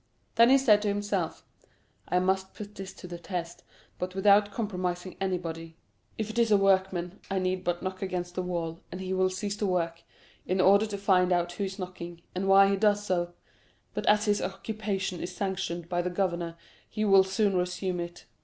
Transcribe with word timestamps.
Then 0.33 0.49
he 0.49 0.57
said 0.57 0.81
to 0.81 0.87
himself: 0.87 1.45
"I 2.07 2.17
must 2.17 2.55
put 2.55 2.73
this 2.73 2.91
to 2.93 3.07
the 3.07 3.19
test, 3.19 3.61
but 3.99 4.15
without 4.15 4.49
compromising 4.49 5.15
anybody. 5.21 5.77
If 6.17 6.31
it 6.31 6.39
is 6.39 6.49
a 6.49 6.57
workman, 6.57 7.19
I 7.29 7.37
need 7.37 7.63
but 7.63 7.83
knock 7.83 8.01
against 8.01 8.33
the 8.33 8.41
wall, 8.41 8.79
and 8.91 8.99
he 8.99 9.13
will 9.13 9.29
cease 9.29 9.55
to 9.57 9.67
work, 9.67 10.01
in 10.43 10.59
order 10.59 10.87
to 10.87 10.97
find 10.97 11.31
out 11.31 11.51
who 11.51 11.65
is 11.65 11.77
knocking, 11.77 12.23
and 12.33 12.47
why 12.47 12.67
he 12.71 12.77
does 12.77 13.05
so; 13.05 13.33
but 13.93 14.07
as 14.07 14.25
his 14.25 14.41
occupation 14.41 15.21
is 15.21 15.35
sanctioned 15.35 15.87
by 15.87 16.01
the 16.01 16.09
governor, 16.09 16.57
he 16.89 17.05
will 17.05 17.23
soon 17.23 17.55
resume 17.55 17.99
it. 17.99 18.25